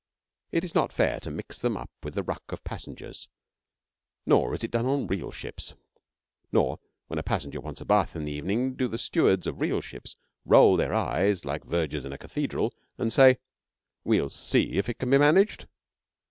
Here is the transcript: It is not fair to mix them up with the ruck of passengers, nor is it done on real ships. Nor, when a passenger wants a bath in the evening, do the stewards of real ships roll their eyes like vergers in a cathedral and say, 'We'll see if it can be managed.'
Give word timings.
It 0.51 0.63
is 0.63 0.73
not 0.73 0.91
fair 0.91 1.19
to 1.19 1.29
mix 1.29 1.59
them 1.59 1.77
up 1.77 1.91
with 2.01 2.15
the 2.15 2.23
ruck 2.23 2.41
of 2.49 2.63
passengers, 2.63 3.27
nor 4.25 4.51
is 4.55 4.63
it 4.63 4.71
done 4.71 4.87
on 4.87 5.05
real 5.05 5.29
ships. 5.29 5.75
Nor, 6.51 6.79
when 7.05 7.19
a 7.19 7.21
passenger 7.21 7.61
wants 7.61 7.81
a 7.81 7.85
bath 7.85 8.15
in 8.15 8.25
the 8.25 8.31
evening, 8.31 8.73
do 8.73 8.87
the 8.87 8.97
stewards 8.97 9.45
of 9.45 9.61
real 9.61 9.79
ships 9.79 10.15
roll 10.43 10.75
their 10.75 10.95
eyes 10.95 11.45
like 11.45 11.65
vergers 11.65 12.03
in 12.03 12.13
a 12.13 12.17
cathedral 12.17 12.73
and 12.97 13.13
say, 13.13 13.37
'We'll 14.03 14.31
see 14.31 14.71
if 14.79 14.89
it 14.89 14.97
can 14.97 15.11
be 15.11 15.19
managed.' 15.19 15.67